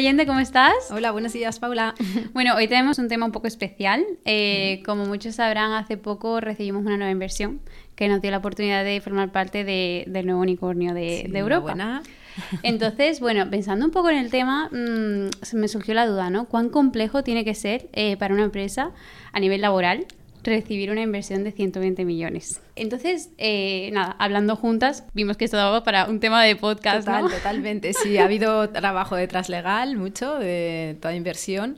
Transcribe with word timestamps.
Allende, 0.00 0.24
¿cómo 0.24 0.40
estás? 0.40 0.72
Hola, 0.92 1.10
buenos 1.10 1.34
días, 1.34 1.58
Paula. 1.58 1.94
Bueno, 2.32 2.54
hoy 2.56 2.68
tenemos 2.68 2.98
un 2.98 3.08
tema 3.08 3.26
un 3.26 3.32
poco 3.32 3.46
especial. 3.46 4.02
Eh, 4.24 4.82
como 4.86 5.04
muchos 5.04 5.34
sabrán, 5.34 5.72
hace 5.72 5.98
poco 5.98 6.40
recibimos 6.40 6.86
una 6.86 6.96
nueva 6.96 7.12
inversión 7.12 7.60
que 7.96 8.08
nos 8.08 8.22
dio 8.22 8.30
la 8.30 8.38
oportunidad 8.38 8.82
de 8.82 8.98
formar 9.02 9.30
parte 9.30 9.62
del 9.62 10.24
nuevo 10.24 10.40
unicornio 10.40 10.94
de, 10.94 11.30
Europa. 11.34 11.72
Buena. 11.72 12.02
Entonces, 12.62 13.20
bueno, 13.20 13.50
pensando 13.50 13.84
un 13.84 13.90
poco 13.90 14.08
en 14.08 14.16
el 14.16 14.30
tema, 14.30 14.70
mm, 14.70 15.56
me 15.58 15.68
surgió 15.68 15.92
la 15.92 16.06
duda, 16.06 16.30
¿no? 16.30 16.46
¿Cuán 16.46 16.70
complejo 16.70 17.22
tiene 17.22 17.44
que 17.44 17.54
ser 17.54 17.90
eh, 17.92 18.16
para 18.16 18.32
una 18.32 18.44
empresa 18.44 18.92
a 19.32 19.38
nivel 19.38 19.60
laboral 19.60 20.06
recibir 20.42 20.90
una 20.90 21.02
inversión 21.02 21.44
de 21.44 21.52
120 21.52 22.04
millones. 22.04 22.60
Entonces, 22.76 23.30
eh, 23.38 23.90
nada, 23.92 24.16
hablando 24.18 24.56
juntas, 24.56 25.04
vimos 25.12 25.36
que 25.36 25.44
esto 25.44 25.56
daba 25.56 25.82
para 25.84 26.06
un 26.06 26.20
tema 26.20 26.42
de 26.44 26.56
podcast. 26.56 27.06
Totalmente, 27.06 27.92
sí, 27.92 28.18
ha 28.18 28.24
habido 28.24 28.68
trabajo 28.70 29.16
detrás 29.16 29.48
legal, 29.48 29.96
mucho, 29.96 30.38
de 30.38 30.96
toda 31.00 31.14
inversión. 31.14 31.76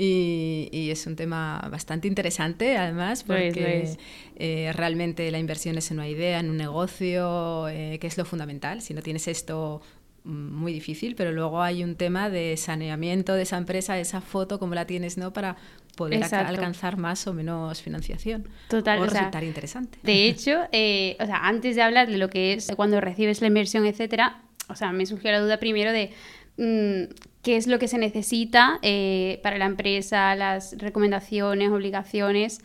Y, 0.00 0.90
es 0.92 1.06
un 1.08 1.16
tema 1.16 1.66
bastante 1.72 2.06
interesante, 2.06 2.76
además, 2.76 3.24
porque 3.24 3.96
eh, 4.36 4.72
realmente 4.72 5.28
la 5.32 5.40
inversión 5.40 5.76
es 5.76 5.90
en 5.90 5.98
una 5.98 6.08
idea, 6.08 6.38
en 6.38 6.50
un 6.50 6.56
negocio, 6.56 7.66
eh, 7.68 7.98
que 8.00 8.06
es 8.06 8.16
lo 8.16 8.24
fundamental. 8.24 8.80
Si 8.80 8.94
no 8.94 9.02
tienes 9.02 9.26
esto 9.26 9.82
muy 10.24 10.72
difícil, 10.72 11.14
pero 11.14 11.32
luego 11.32 11.62
hay 11.62 11.82
un 11.82 11.96
tema 11.96 12.30
de 12.30 12.56
saneamiento 12.56 13.34
de 13.34 13.42
esa 13.42 13.56
empresa, 13.56 13.98
esa 13.98 14.20
foto, 14.20 14.58
como 14.58 14.74
la 14.74 14.86
tienes, 14.86 15.16
¿no? 15.16 15.32
Para 15.32 15.56
poder 15.96 16.22
alcanzar 16.32 16.96
más 16.96 17.26
o 17.26 17.34
menos 17.34 17.82
financiación. 17.82 18.48
Total. 18.68 19.00
O, 19.00 19.06
resultar 19.06 19.44
interesante. 19.44 19.98
De 20.02 20.26
hecho, 20.28 20.60
eh, 20.72 21.16
o 21.20 21.26
sea, 21.26 21.46
antes 21.46 21.76
de 21.76 21.82
hablar 21.82 22.08
de 22.08 22.18
lo 22.18 22.30
que 22.30 22.54
es 22.54 22.72
cuando 22.76 23.00
recibes 23.00 23.40
la 23.40 23.48
inversión, 23.48 23.86
etcétera, 23.86 24.42
o 24.68 24.74
sea, 24.76 24.92
me 24.92 25.06
surgió 25.06 25.32
la 25.32 25.40
duda 25.40 25.58
primero 25.58 25.92
de 25.92 26.10
mm, 26.56 27.12
qué 27.42 27.56
es 27.56 27.66
lo 27.66 27.78
que 27.78 27.88
se 27.88 27.98
necesita 27.98 28.78
eh, 28.82 29.40
para 29.42 29.58
la 29.58 29.66
empresa, 29.66 30.34
las 30.36 30.76
recomendaciones, 30.78 31.70
obligaciones 31.70 32.60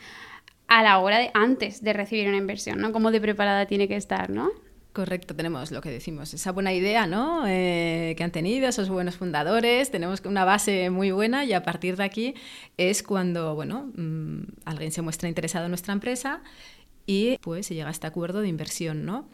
a 0.67 0.83
la 0.83 0.99
hora 0.99 1.17
de 1.17 1.31
antes 1.33 1.83
de 1.83 1.93
recibir 1.93 2.27
una 2.27 2.37
inversión, 2.37 2.79
¿no? 2.79 2.91
Cómo 2.91 3.11
de 3.11 3.21
preparada 3.21 3.65
tiene 3.65 3.87
que 3.87 3.95
estar, 3.95 4.29
¿no? 4.29 4.51
Correcto, 4.93 5.35
tenemos 5.35 5.71
lo 5.71 5.81
que 5.81 5.89
decimos, 5.89 6.35
esa 6.35 6.51
buena 6.51 6.71
idea 6.71 7.07
¿no? 7.07 7.47
Eh, 7.47 8.13
que 8.15 8.23
han 8.23 8.31
tenido 8.31 8.67
esos 8.67 8.89
buenos 8.89 9.15
fundadores, 9.15 9.89
tenemos 9.89 10.21
una 10.23 10.45
base 10.45 10.91
muy 10.91 11.09
buena 11.09 11.45
y 11.45 11.53
a 11.53 11.63
partir 11.63 11.97
de 11.97 12.03
aquí 12.03 12.35
es 12.77 13.01
cuando 13.01 13.55
bueno, 13.55 13.91
mm, 13.95 14.41
alguien 14.65 14.91
se 14.91 15.01
muestra 15.01 15.27
interesado 15.27 15.65
en 15.65 15.71
nuestra 15.71 15.93
empresa 15.93 16.43
y 17.05 17.37
pues 17.39 17.67
se 17.67 17.75
llega 17.75 17.89
a 17.89 17.91
este 17.91 18.07
acuerdo 18.07 18.41
de 18.41 18.47
inversión, 18.47 19.05
¿no? 19.05 19.29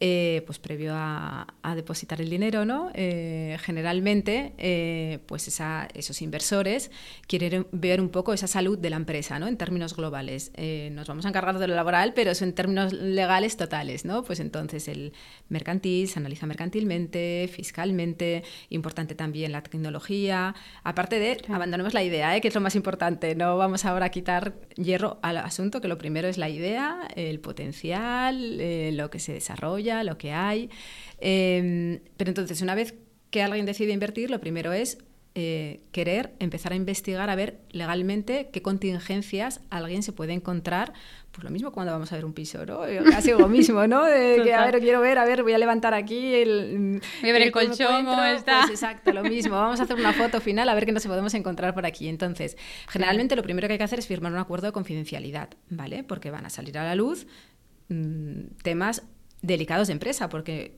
Eh, 0.00 0.42
pues 0.46 0.58
previo 0.58 0.92
a, 0.94 1.46
depositar 1.74 2.20
el 2.20 2.30
dinero, 2.30 2.64
¿no? 2.64 2.90
Eh, 2.94 3.56
generalmente, 3.60 4.54
eh, 4.58 5.18
pues 5.26 5.48
esos 5.48 6.22
inversores 6.22 6.90
quieren 7.26 7.66
ver 7.72 8.00
un 8.00 8.10
poco 8.10 8.32
esa 8.32 8.46
salud 8.46 8.78
de 8.78 8.90
la 8.90 8.96
empresa, 8.96 9.38
¿no? 9.38 9.48
En 9.48 9.56
términos 9.56 9.96
globales. 9.96 10.52
nos 10.90 11.08
vamos 11.08 11.24
a 11.24 11.28
encargar 11.28 11.58
de 11.58 11.66
lo 11.66 11.74
laboral, 11.74 12.12
pero 12.14 12.30
eso 12.30 12.44
en 12.44 12.52
términos 12.52 12.92
legales 12.92 13.56
totales, 13.56 14.04
¿no? 14.04 14.22
Pues 14.22 14.40
entonces 14.40 14.88
el 14.88 15.12
mercantil 15.48 16.08
se 16.08 16.18
analiza 16.18 16.46
mercantilmente, 16.46 17.48
fiscalmente, 17.52 18.44
importante 18.68 19.14
también 19.14 19.52
la 19.52 19.62
tecnología. 19.62 20.54
Aparte 20.82 21.18
de, 21.18 21.38
abandonemos 21.48 21.94
la 21.94 22.02
idea, 22.02 22.38
que 22.40 22.48
es 22.48 22.54
lo 22.54 22.60
más 22.60 22.76
importante, 22.76 23.34
no 23.34 23.56
vamos 23.56 23.84
ahora 23.84 24.06
a 24.06 24.10
quitar 24.10 24.54
hierro 24.76 25.18
al 25.22 25.38
asunto, 25.38 25.80
que 25.80 25.88
lo 25.88 25.98
primero 25.98 26.28
es 26.28 26.38
la 26.38 26.48
idea, 26.48 27.08
el 27.14 27.40
potencial, 27.40 28.60
eh, 28.60 28.90
lo 28.92 29.10
que 29.10 29.18
se 29.18 29.32
desarrolla, 29.32 30.04
lo 30.04 30.18
que 30.18 30.32
hay. 30.32 30.70
Em, 31.18 32.00
pero 32.16 32.30
entonces, 32.30 32.60
una 32.62 32.74
vez 32.74 32.94
que 33.30 33.42
alguien 33.42 33.66
decide 33.66 33.92
invertir, 33.92 34.30
lo 34.30 34.40
primero 34.40 34.72
es 34.72 34.98
eh, 35.36 35.80
querer 35.90 36.32
empezar 36.38 36.72
a 36.72 36.76
investigar, 36.76 37.28
a 37.28 37.34
ver 37.34 37.58
legalmente 37.70 38.50
qué 38.52 38.62
contingencias 38.62 39.60
alguien 39.70 40.04
se 40.04 40.12
puede 40.12 40.32
encontrar. 40.32 40.92
Pues 41.34 41.42
lo 41.42 41.50
mismo 41.50 41.72
cuando 41.72 41.90
vamos 41.90 42.12
a 42.12 42.14
ver 42.14 42.24
un 42.24 42.32
piso, 42.32 42.64
¿no? 42.64 42.82
Casi 43.10 43.32
lo 43.32 43.48
mismo, 43.48 43.84
¿no? 43.88 44.04
De 44.04 44.40
que, 44.44 44.54
a 44.54 44.64
ver, 44.66 44.78
quiero 44.78 45.00
ver, 45.00 45.18
a 45.18 45.24
ver, 45.24 45.42
voy 45.42 45.52
a 45.52 45.58
levantar 45.58 45.92
aquí 45.92 46.32
el... 46.32 47.00
Voy 47.20 47.30
a 47.30 47.32
ver 47.32 47.42
el 47.42 47.50
colchón, 47.50 48.04
cómo 48.04 48.22
está. 48.22 48.60
Pues 48.60 48.70
exacto, 48.70 49.12
lo 49.12 49.24
mismo. 49.24 49.56
Vamos 49.56 49.80
a 49.80 49.82
hacer 49.82 49.96
una 49.96 50.12
foto 50.12 50.40
final 50.40 50.68
a 50.68 50.74
ver 50.74 50.86
qué 50.86 50.92
nos 50.92 51.04
podemos 51.04 51.34
encontrar 51.34 51.74
por 51.74 51.86
aquí. 51.86 52.08
Entonces, 52.08 52.56
generalmente 52.88 53.34
lo 53.34 53.42
primero 53.42 53.66
que 53.66 53.72
hay 53.72 53.78
que 53.78 53.84
hacer 53.84 53.98
es 53.98 54.06
firmar 54.06 54.30
un 54.30 54.38
acuerdo 54.38 54.68
de 54.68 54.72
confidencialidad, 54.72 55.48
¿vale? 55.70 56.04
Porque 56.04 56.30
van 56.30 56.46
a 56.46 56.50
salir 56.50 56.78
a 56.78 56.84
la 56.84 56.94
luz 56.94 57.26
mm, 57.88 58.60
temas 58.62 59.02
delicados 59.42 59.88
de 59.88 59.94
empresa, 59.94 60.28
porque 60.28 60.76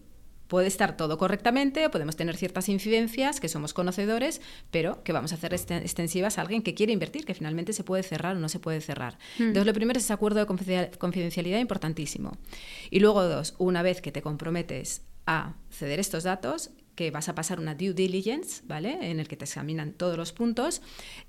Puede 0.48 0.66
estar 0.66 0.96
todo 0.96 1.18
correctamente 1.18 1.86
o 1.86 1.90
podemos 1.90 2.16
tener 2.16 2.36
ciertas 2.36 2.68
incidencias 2.68 3.40
que 3.40 3.48
somos 3.48 3.74
conocedores, 3.74 4.40
pero 4.70 5.02
que 5.02 5.12
vamos 5.12 5.32
a 5.32 5.36
hacer 5.36 5.52
extensivas 5.54 6.38
a 6.38 6.42
alguien 6.42 6.62
que 6.62 6.74
quiere 6.74 6.92
invertir, 6.92 7.24
que 7.24 7.34
finalmente 7.34 7.72
se 7.72 7.84
puede 7.84 8.02
cerrar 8.02 8.36
o 8.36 8.38
no 8.38 8.48
se 8.48 8.60
puede 8.60 8.80
cerrar. 8.80 9.18
Hmm. 9.38 9.48
Entonces, 9.48 9.66
lo 9.66 9.74
primero 9.74 9.98
es 9.98 10.04
ese 10.04 10.12
acuerdo 10.12 10.40
de 10.40 10.46
confidencialidad 10.98 11.58
importantísimo. 11.58 12.36
Y 12.90 13.00
luego, 13.00 13.24
dos, 13.24 13.54
una 13.58 13.82
vez 13.82 14.00
que 14.00 14.12
te 14.12 14.22
comprometes 14.22 15.02
a 15.26 15.54
ceder 15.70 15.98
estos 15.98 16.24
datos, 16.24 16.70
que 16.96 17.10
vas 17.10 17.28
a 17.28 17.34
pasar 17.34 17.60
una 17.60 17.74
due 17.74 17.92
diligence, 17.92 18.62
¿vale? 18.66 19.10
En 19.10 19.20
el 19.20 19.28
que 19.28 19.36
te 19.36 19.44
examinan 19.44 19.92
todos 19.92 20.16
los 20.16 20.32
puntos. 20.32 20.80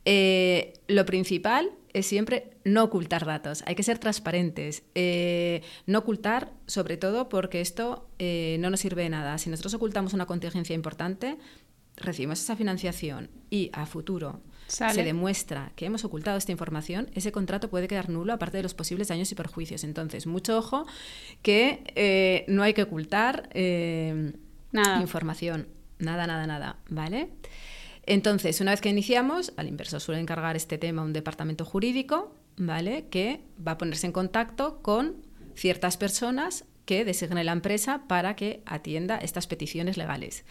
Eh, 0.06 0.74
lo 0.88 1.06
principal 1.06 1.72
es 2.00 2.06
siempre 2.06 2.52
no 2.64 2.84
ocultar 2.84 3.26
datos, 3.26 3.64
hay 3.66 3.76
que 3.76 3.84
ser 3.84 4.00
transparentes, 4.00 4.84
eh, 4.96 5.62
no 5.86 6.00
ocultar 6.00 6.52
sobre 6.66 6.98
todo 6.98 7.30
porque 7.30 7.62
esto 7.62 8.08
eh, 8.20 8.58
no 8.60 8.70
nos 8.70 8.80
sirve 8.80 9.04
de 9.04 9.10
nada. 9.10 9.38
Si 9.38 9.50
nosotros 9.50 9.74
ocultamos 9.74 10.14
una 10.14 10.26
contingencia 10.26 10.74
importante, 10.76 11.38
recibimos 11.96 12.42
esa 12.42 12.56
financiación 12.56 13.30
y 13.50 13.70
a 13.74 13.86
futuro 13.86 14.42
se 14.68 15.04
demuestra 15.04 15.72
que 15.76 15.86
hemos 15.86 16.04
ocultado 16.04 16.38
esta 16.38 16.52
información, 16.52 17.10
ese 17.16 17.32
contrato 17.32 17.70
puede 17.70 17.88
quedar 17.88 18.10
nulo 18.10 18.34
aparte 18.34 18.58
de 18.58 18.64
los 18.64 18.74
posibles 18.74 19.08
daños 19.08 19.32
y 19.32 19.36
perjuicios. 19.36 19.84
Entonces, 19.86 20.28
mucho 20.28 20.58
ojo 20.58 20.86
que 21.42 22.46
no 22.50 22.64
hay 22.64 22.74
que 22.74 22.84
ocultar 22.84 23.50
Nada. 23.54 25.02
información. 25.02 25.70
Nada, 26.00 26.28
nada, 26.28 26.46
nada, 26.46 26.78
¿vale? 26.90 27.30
Entonces, 28.08 28.62
una 28.62 28.72
vez 28.72 28.80
que 28.80 28.90
iniciamos, 28.90 29.54
al 29.58 29.68
inversor 29.68 30.00
suele 30.00 30.22
encargar 30.22 30.56
este 30.56 30.78
tema 30.78 31.02
a 31.02 31.06
un 31.06 31.12
departamento 31.12 31.66
jurídico, 31.66 32.34
¿vale? 32.56 33.08
Que 33.12 33.42
va 33.66 33.74
a 33.74 33.78
ponerse 33.78 34.08
en 34.08 34.14
contacto 34.14 34.82
con 34.82 35.18
ciertas 35.56 35.98
personas 35.98 36.64
que 36.86 37.04
designe 37.04 37.44
la 37.44 37.52
empresa 37.52 38.04
para 38.08 38.38
que 38.38 38.62
atienda 38.66 39.18
estas 39.18 39.46
peticiones 39.46 39.98
legales. 39.98 40.46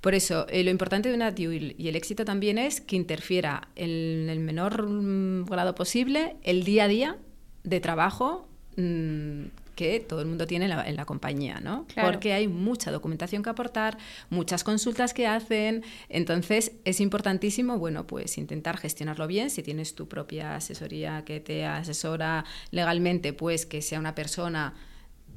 Por 0.00 0.14
eso, 0.14 0.48
eh, 0.48 0.64
lo 0.64 0.70
importante 0.70 1.08
de 1.08 1.14
una 1.14 1.30
deal 1.30 1.76
y 1.78 1.86
el 1.86 1.94
éxito 1.94 2.24
también 2.24 2.58
es 2.58 2.80
que 2.80 2.96
interfiera 2.96 3.68
en 3.76 4.28
el 4.28 4.40
menor 4.40 4.88
mm, 4.88 5.44
grado 5.44 5.76
posible 5.76 6.34
el 6.42 6.64
día 6.64 6.84
a 6.84 6.88
día 6.88 7.18
de 7.62 7.78
trabajo 7.78 8.48
mm, 8.76 9.44
que 9.76 10.00
todo 10.00 10.20
el 10.22 10.26
mundo 10.26 10.46
tiene 10.46 10.64
en 10.64 10.96
la, 10.96 11.04
compañía, 11.04 11.60
¿no? 11.60 11.86
Porque 12.02 12.32
hay 12.32 12.48
mucha 12.48 12.90
documentación 12.90 13.42
que 13.42 13.50
aportar, 13.50 13.98
muchas 14.30 14.64
consultas 14.64 15.14
que 15.14 15.28
hacen, 15.28 15.84
entonces 16.08 16.72
es 16.84 17.00
importantísimo, 17.00 17.78
bueno, 17.78 18.06
pues 18.06 18.38
intentar 18.38 18.78
gestionarlo 18.78 19.28
bien, 19.28 19.50
si 19.50 19.62
tienes 19.62 19.94
tu 19.94 20.08
propia 20.08 20.56
asesoría 20.56 21.24
que 21.24 21.38
te 21.38 21.66
asesora 21.66 22.44
legalmente, 22.70 23.34
pues 23.34 23.66
que 23.66 23.82
sea 23.82 24.00
una 24.00 24.14
persona 24.14 24.74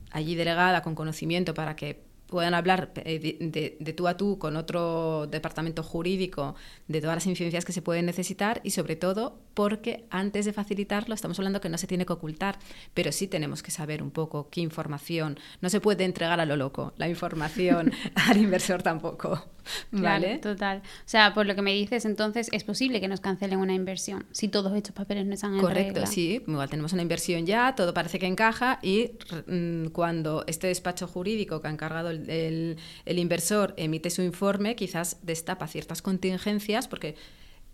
allí 0.09 0.35
delegada 0.35 0.81
con 0.81 0.95
conocimiento 0.95 1.53
para 1.53 1.75
que 1.75 2.08
puedan 2.29 2.53
hablar 2.53 2.91
eh, 2.95 3.37
de, 3.79 3.93
tú 3.93 4.07
a 4.07 4.15
tú 4.17 4.37
con 4.37 4.55
otro 4.55 5.27
departamento 5.27 5.83
jurídico 5.83 6.55
de 6.87 7.01
todas 7.01 7.17
las 7.17 7.27
incidencias 7.27 7.65
que 7.65 7.73
se 7.73 7.81
pueden 7.81 8.05
necesitar 8.05 8.61
y 8.63 8.71
sobre 8.71 8.95
todo 8.95 9.39
porque 9.53 10.05
antes 10.09 10.45
de 10.45 10.53
facilitarlo 10.53 11.13
estamos 11.13 11.37
hablando 11.39 11.59
que 11.59 11.69
no 11.69 11.77
se 11.77 11.87
tiene 11.87 12.05
que 12.05 12.13
ocultar, 12.13 12.59
pero 12.93 13.11
sí 13.11 13.27
tenemos 13.27 13.63
que 13.63 13.71
saber 13.71 14.01
un 14.01 14.11
poco 14.11 14.49
qué 14.49 14.61
información. 14.61 15.39
No 15.61 15.69
se 15.69 15.81
puede 15.81 16.05
entregar 16.05 16.39
a 16.39 16.45
lo 16.45 16.55
loco 16.55 16.93
la 16.97 17.09
información 17.09 17.91
al 18.15 18.37
inversor 18.37 18.83
tampoco. 18.83 19.45
¿Vale? 19.91 20.39
total. 20.39 20.79
O 20.79 20.81
sea, 21.05 21.33
por 21.33 21.45
lo 21.45 21.53
que 21.53 21.61
me 21.61 21.73
dices, 21.73 22.05
entonces 22.05 22.49
es 22.51 22.63
posible 22.63 23.01
que 23.01 23.07
nos 23.07 23.19
cancelen 23.19 23.59
una 23.59 23.73
inversión 23.73 24.25
si 24.31 24.47
todos 24.47 24.73
estos 24.75 24.93
papeles 24.93 25.25
no 25.25 25.33
están 25.33 25.53
en 25.53 25.61
Correcto, 25.61 26.05
sí. 26.05 26.41
Igual 26.47 26.69
tenemos 26.69 26.93
una 26.93 27.01
inversión 27.01 27.45
ya, 27.45 27.75
todo 27.75 27.93
parece 27.93 28.19
que 28.19 28.25
encaja 28.25 28.79
y 28.81 29.11
mm, 29.47 29.87
cuando 29.87 30.43
este 30.47 30.67
despacho 30.67 31.07
jurídico 31.07 31.61
que 31.61 31.67
ha 31.67 31.71
encargado 31.71 32.09
el, 32.09 32.18
el 32.27 33.19
inversor 33.19 33.73
emite 33.77 34.09
su 34.09 34.21
informe, 34.21 34.75
quizás 34.75 35.17
destapa 35.21 35.67
ciertas 35.67 36.01
contingencias 36.01 36.87
porque 36.87 37.15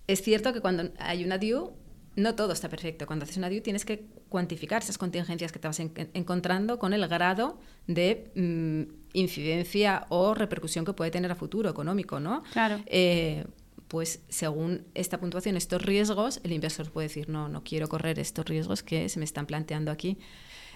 es 0.08 0.22
cierto 0.22 0.54
que 0.54 0.62
cuando 0.62 0.92
hay 1.00 1.24
una 1.24 1.38
DIU, 1.38 1.72
no 2.16 2.36
todo 2.36 2.54
está 2.54 2.70
perfecto. 2.70 3.06
Cuando 3.06 3.24
haces 3.24 3.38
una 3.38 3.50
DIU 3.50 3.62
tienes 3.62 3.86
que 3.86 4.06
cuantificar 4.30 4.82
esas 4.82 4.98
contingencias 4.98 5.52
que 5.52 5.60
te 5.60 5.68
vas 5.68 5.80
encontrando 5.80 6.80
con 6.80 6.94
el 6.94 7.08
grado 7.08 7.60
de 7.88 8.32
mm, 8.36 8.94
incidencia 9.14 10.06
o 10.10 10.34
repercusión 10.34 10.86
que 10.86 10.94
puede 10.94 11.12
tener 11.12 11.32
a 11.32 11.36
futuro 11.36 11.70
económico, 11.70 12.20
¿no? 12.20 12.44
Claro. 12.54 12.82
Eh, 12.86 13.46
pues 13.88 14.22
según 14.30 14.86
esta 14.94 15.20
puntuación, 15.20 15.58
estos 15.58 15.82
riesgos, 15.82 16.40
el 16.44 16.54
inversor 16.54 16.90
puede 16.92 17.08
decir, 17.08 17.30
no, 17.30 17.50
no 17.50 17.64
quiero 17.64 17.88
correr 17.88 18.18
estos 18.20 18.46
riesgos 18.46 18.82
que 18.82 19.10
se 19.10 19.20
me 19.20 19.26
están 19.26 19.46
planteando 19.46 19.92
aquí. 19.92 20.18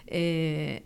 Eh, 0.08 0.84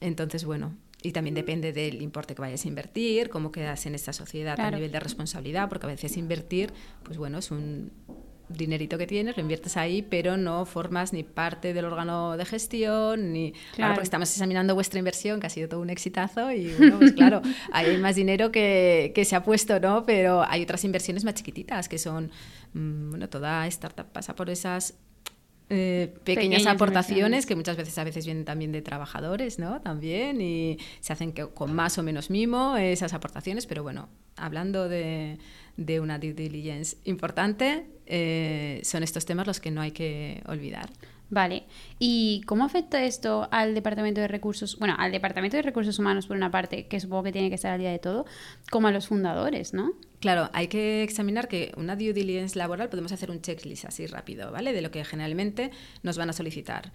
entonces, 0.00 0.44
bueno, 0.44 0.76
y 1.02 1.12
también 1.12 1.34
depende 1.34 1.72
del 1.72 2.00
importe 2.02 2.34
que 2.34 2.42
vayas 2.42 2.64
a 2.64 2.68
invertir, 2.68 3.28
cómo 3.28 3.52
quedas 3.52 3.86
en 3.86 3.94
esta 3.94 4.12
sociedad 4.12 4.58
a 4.58 4.70
nivel 4.70 4.92
de 4.92 5.00
responsabilidad, 5.00 5.68
porque 5.68 5.86
a 5.86 5.90
veces 5.90 6.16
invertir, 6.16 6.72
pues 7.04 7.18
bueno, 7.18 7.38
es 7.38 7.50
un 7.50 7.92
dinerito 8.48 8.98
que 8.98 9.06
tienes, 9.06 9.36
lo 9.36 9.42
inviertes 9.42 9.76
ahí, 9.76 10.02
pero 10.02 10.36
no 10.36 10.64
formas 10.66 11.12
ni 11.12 11.22
parte 11.22 11.72
del 11.72 11.84
órgano 11.86 12.36
de 12.36 12.44
gestión, 12.44 13.32
ni... 13.32 13.52
Claro. 13.74 13.94
porque 13.94 14.04
estamos 14.04 14.30
examinando 14.30 14.74
vuestra 14.74 14.98
inversión, 14.98 15.40
que 15.40 15.46
ha 15.46 15.50
sido 15.50 15.68
todo 15.68 15.80
un 15.80 15.90
exitazo, 15.90 16.50
y 16.52 16.72
bueno, 16.74 16.98
pues 16.98 17.12
claro, 17.12 17.42
hay 17.72 17.96
más 17.98 18.16
dinero 18.16 18.52
que, 18.52 19.12
que, 19.14 19.24
se 19.24 19.36
ha 19.36 19.42
puesto, 19.42 19.80
¿no? 19.80 20.04
Pero 20.04 20.44
hay 20.46 20.62
otras 20.62 20.84
inversiones 20.84 21.24
más 21.24 21.34
chiquititas, 21.34 21.88
que 21.88 21.98
son, 21.98 22.30
mm, 22.74 23.10
bueno, 23.10 23.28
toda 23.28 23.66
startup 23.66 24.06
pasa 24.06 24.34
por 24.34 24.50
esas 24.50 24.94
eh, 25.74 26.14
pequeñas, 26.24 26.66
aportaciones 26.66 27.46
que 27.46 27.56
muchas 27.56 27.76
veces 27.76 27.96
a 27.98 28.04
veces 28.04 28.26
vienen 28.26 28.44
también 28.44 28.72
de 28.72 28.82
trabajadores, 28.82 29.58
¿no? 29.58 29.80
También 29.80 30.40
y 30.40 30.78
se 31.00 31.12
hacen 31.12 31.32
que, 31.32 31.46
con 31.48 31.72
más 31.74 31.96
o 31.98 32.02
menos 32.02 32.28
mimo 32.28 32.76
esas 32.76 33.14
aportaciones, 33.14 33.66
pero 33.66 33.82
bueno, 33.82 34.08
hablando 34.36 34.88
de, 34.88 35.38
de 35.76 36.00
una 36.00 36.18
due 36.18 36.34
diligence 36.34 36.96
importante, 37.04 37.86
eh, 38.06 38.80
son 38.84 39.02
estos 39.02 39.24
temas 39.24 39.46
los 39.46 39.60
que 39.60 39.70
no 39.70 39.80
hay 39.80 39.92
que 39.92 40.42
olvidar. 40.46 40.90
Vale. 41.32 41.64
¿Y 41.98 42.42
cómo 42.42 42.62
afecta 42.62 43.02
esto 43.04 43.48
al 43.50 43.72
Departamento 43.72 44.20
de 44.20 44.28
Recursos, 44.28 44.78
bueno, 44.78 44.94
al 44.98 45.12
Departamento 45.12 45.56
de 45.56 45.62
Recursos 45.62 45.98
Humanos 45.98 46.26
por 46.26 46.36
una 46.36 46.50
parte, 46.50 46.88
que 46.88 47.00
supongo 47.00 47.22
que 47.22 47.32
tiene 47.32 47.48
que 47.48 47.54
estar 47.54 47.72
al 47.72 47.80
día 47.80 47.90
de 47.90 47.98
todo, 47.98 48.26
como 48.70 48.88
a 48.88 48.90
los 48.90 49.08
fundadores, 49.08 49.72
¿no? 49.72 49.94
Claro, 50.20 50.50
hay 50.52 50.68
que 50.68 51.02
examinar 51.02 51.48
que 51.48 51.72
una 51.78 51.96
due 51.96 52.12
diligence 52.12 52.58
laboral 52.58 52.90
podemos 52.90 53.12
hacer 53.12 53.30
un 53.30 53.40
checklist 53.40 53.86
así 53.86 54.06
rápido, 54.06 54.52
¿vale? 54.52 54.74
De 54.74 54.82
lo 54.82 54.90
que 54.90 55.02
generalmente 55.06 55.70
nos 56.02 56.18
van 56.18 56.28
a 56.28 56.34
solicitar. 56.34 56.92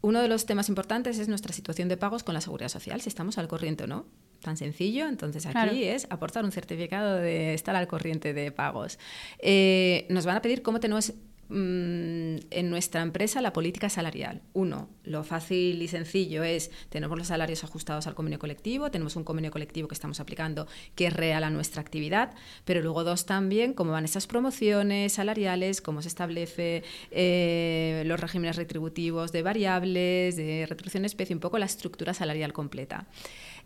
uno 0.00 0.22
de 0.22 0.28
los 0.28 0.46
temas 0.46 0.70
importantes 0.70 1.18
es 1.18 1.28
nuestra 1.28 1.52
situación 1.52 1.88
de 1.88 1.98
pagos 1.98 2.22
con 2.22 2.32
la 2.32 2.40
seguridad 2.40 2.70
social, 2.70 3.02
si 3.02 3.10
estamos 3.10 3.36
al 3.36 3.48
corriente 3.48 3.84
o 3.84 3.86
no. 3.86 4.06
Tan 4.40 4.56
sencillo, 4.56 5.08
entonces 5.08 5.44
aquí 5.44 5.84
es 5.84 6.06
aportar 6.08 6.42
un 6.42 6.52
certificado 6.52 7.16
de 7.16 7.52
estar 7.52 7.76
al 7.76 7.86
corriente 7.86 8.32
de 8.32 8.50
pagos. 8.50 8.98
Eh, 9.40 10.06
nos 10.08 10.24
van 10.24 10.36
a 10.36 10.42
pedir 10.42 10.62
cómo 10.62 10.80
tenemos 10.80 11.12
Mm, 11.54 12.38
en 12.50 12.70
nuestra 12.70 13.02
empresa 13.02 13.42
la 13.42 13.52
política 13.52 13.90
salarial. 13.90 14.40
Uno, 14.54 14.88
lo 15.04 15.22
fácil 15.22 15.82
y 15.82 15.88
sencillo 15.88 16.44
es, 16.44 16.70
tenemos 16.88 17.18
los 17.18 17.26
salarios 17.26 17.62
ajustados 17.62 18.06
al 18.06 18.14
convenio 18.14 18.38
colectivo, 18.38 18.90
tenemos 18.90 19.16
un 19.16 19.24
convenio 19.24 19.50
colectivo 19.50 19.86
que 19.86 19.92
estamos 19.92 20.18
aplicando 20.18 20.66
que 20.94 21.08
es 21.08 21.12
real 21.12 21.44
a 21.44 21.50
nuestra 21.50 21.82
actividad, 21.82 22.32
pero 22.64 22.80
luego 22.80 23.04
dos 23.04 23.26
también, 23.26 23.74
cómo 23.74 23.92
van 23.92 24.06
esas 24.06 24.26
promociones 24.26 25.12
salariales, 25.12 25.82
cómo 25.82 26.00
se 26.00 26.08
establece 26.08 26.84
eh, 27.10 28.02
los 28.06 28.18
regímenes 28.18 28.56
retributivos 28.56 29.30
de 29.30 29.42
variables, 29.42 30.36
de 30.36 30.64
retribución 30.66 31.04
especie, 31.04 31.36
un 31.36 31.40
poco 31.40 31.58
la 31.58 31.66
estructura 31.66 32.14
salarial 32.14 32.54
completa. 32.54 33.06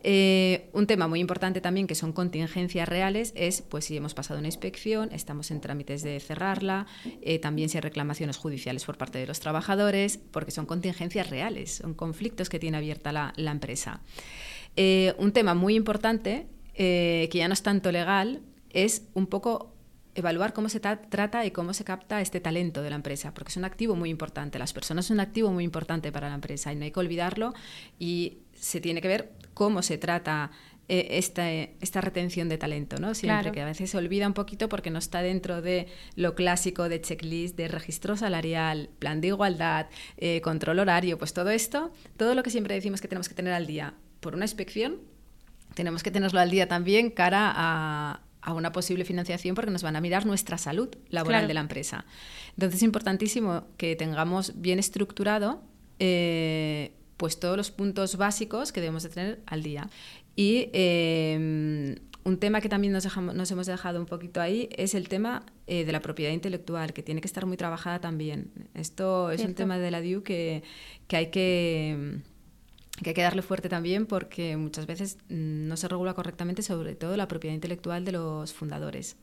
Eh, 0.09 0.71
un 0.73 0.87
tema 0.87 1.09
muy 1.09 1.19
importante 1.19 1.61
también, 1.61 1.89
que 1.89 1.97
son 1.97 2.13
contingencias 2.13 2.89
reales, 2.89 3.33
es 3.35 3.61
pues 3.61 3.87
si 3.87 3.97
hemos 3.97 4.15
pasado 4.15 4.39
una 4.39 4.47
inspección, 4.47 5.09
estamos 5.11 5.51
en 5.51 5.61
trámites 5.61 6.05
de 6.05 6.21
cerrarla, 6.21 6.87
eh, 7.23 7.41
también 7.41 7.69
si 7.69 7.77
hay 7.77 7.81
reclamaciones 7.81 8.37
judiciales 8.37 8.85
por 8.85 8.99
parte 8.99 9.19
de 9.19 9.27
los 9.27 9.41
trabajadores, 9.41 10.21
porque 10.31 10.53
son 10.53 10.65
contingencias 10.65 11.29
reales, 11.29 11.79
son 11.83 11.95
conflictos 11.95 12.49
que 12.49 12.61
tiene 12.61 12.77
abierta 12.77 13.11
la, 13.11 13.51
empresa. 13.51 14.01
Eh, 14.77 15.13
un 15.19 15.33
tema 15.33 15.55
muy 15.55 15.75
importante, 15.75 16.47
que 16.77 17.29
ya 17.33 17.49
no 17.49 17.55
es 17.55 17.65
tanto 17.65 17.91
legal, 17.91 18.43
es 18.71 19.09
un 19.15 19.27
poco 19.27 19.76
evaluar 20.17 20.53
cómo 20.53 20.69
se 20.69 20.81
trata 20.81 21.45
y 21.45 21.51
cómo 21.51 21.75
se 21.75 21.85
capta 21.85 22.21
este 22.21 22.41
talento 22.41 22.83
de 22.83 22.91
la 22.91 22.97
empresa, 22.97 23.33
porque 23.35 23.51
es 23.51 23.57
un 23.57 23.65
activo 23.65 23.95
muy 23.95 24.11
importante. 24.11 24.59
Las 24.59 24.73
personas 24.73 25.07
son 25.07 25.17
un 25.17 25.21
activo 25.21 25.51
muy 25.51 25.63
importante 25.63 26.11
para 26.11 26.29
la 26.29 26.35
empresa 26.35 26.73
y 26.73 26.77
no 26.77 26.85
hay 26.85 26.91
que 26.91 27.01
olvidarlo 27.01 27.55
y 27.99 28.39
se 28.55 28.81
tiene 28.81 29.01
que 29.01 29.09
ver 29.09 29.33
cómo 29.55 29.83
se 29.83 29.99
trata 29.99 30.51
eh, 30.89 31.19
esta, 31.19 31.51
esta, 31.51 32.01
retención 32.01 32.49
de 32.49 32.59
talento, 32.59 32.99
¿no? 32.99 33.15
Siempre 33.15 33.51
que 33.51 33.61
a 33.61 33.65
veces 33.65 33.91
se 33.91 33.99
olvida 33.99 34.27
un 34.27 34.35
poquito 34.35 34.69
porque 34.69 34.91
no 34.91 35.01
está 35.01 35.21
dentro 35.21 35.61
de 35.61 35.89
lo 36.15 36.37
clásico 36.37 36.89
de 36.89 37.01
checklist, 37.01 37.57
de 37.57 37.67
registro 37.67 38.17
salarial, 38.17 38.89
plan 39.01 39.21
de 39.21 39.29
igualdad, 39.29 39.87
eh, 40.17 40.41
control 40.43 40.79
horario, 40.79 41.19
pues 41.19 41.33
todo 41.33 41.51
esto, 41.51 41.93
todo 42.17 42.37
lo 42.37 42.43
que 42.45 42.51
siempre 42.51 42.75
decimos 42.75 43.01
que 43.01 43.09
tenemos 43.09 43.29
que 43.29 43.35
tener 43.35 43.53
al 43.53 43.67
día 43.67 43.95
por 44.21 44.37
una 44.37 44.45
inspección, 44.45 45.01
tenemos 45.75 46.05
que 46.05 46.13
tenerlo 46.13 46.39
al 46.39 46.51
día 46.51 46.69
también 46.69 47.11
cara 47.11 47.53
a, 47.55 48.21
a 48.47 48.55
una 48.55 48.71
posible 48.73 49.05
financiación 49.05 49.57
porque 49.57 49.73
nos 49.73 49.83
van 49.83 49.97
a 49.97 50.01
mirar 50.01 50.25
nuestra 50.25 50.57
salud 50.57 50.89
laboral 51.11 51.49
de 51.49 51.55
la 51.55 51.61
empresa. 51.61 52.07
Entonces 52.51 52.77
es 52.77 52.83
importantísimo 52.85 53.67
que 53.77 53.97
tengamos 53.97 54.53
bien 54.55 54.79
estructurado 54.79 55.63
eh, 55.99 56.93
pues 57.17 57.41
todos 57.41 57.57
los 57.57 57.73
puntos 57.73 58.17
básicos 58.17 58.71
que 58.71 58.81
debemos 58.81 59.03
de 59.03 59.09
tener 59.09 59.41
al 59.47 59.65
día. 59.65 59.91
Y 60.37 60.71
eh, 60.73 61.97
un 62.23 62.39
tema 62.39 62.61
que 62.61 62.69
también 62.69 62.93
nos, 62.93 63.03
dejamos, 63.03 63.35
nos, 63.35 63.51
hemos 63.51 63.67
dejado 63.67 63.99
un 63.99 64.07
poquito 64.07 64.41
ahí 64.41 64.69
es 64.77 64.95
el 64.95 65.09
tema 65.09 65.45
eh, 65.67 65.85
de 65.85 65.91
la 65.91 66.01
propiedad 66.01 66.33
intelectual, 66.33 66.93
que 66.93 67.03
tiene 67.03 67.21
que 67.21 67.27
estar 67.27 67.47
muy 67.47 67.57
trabajada 67.57 68.01
también. 68.01 68.53
Esto 68.75 69.33
es 69.33 69.45
un 69.45 69.55
tema 69.55 69.77
de 69.77 69.91
la 69.91 70.01
DIU 70.01 70.23
que, 70.23 70.63
que 71.09 71.17
hay 71.17 71.31
que 71.33 72.21
que 73.03 73.11
hay 73.11 73.15
que 73.15 73.23
darle 73.23 73.43
fuerte 73.43 73.69
también 73.69 74.07
porque 74.07 74.57
muchas 74.57 74.87
veces 74.87 75.19
mm, 75.29 75.69
no 75.69 75.77
se 75.77 75.89
regula 75.89 76.15
correctamente 76.15 76.63
sobre 76.63 76.95
todo 76.95 77.17
la 77.17 77.29
propiedad 77.29 77.55
intelectual 77.55 78.05
de 78.05 78.13
los 78.13 78.53
fundadores. 78.53 79.17